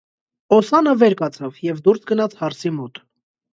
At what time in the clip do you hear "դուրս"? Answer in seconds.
1.89-2.11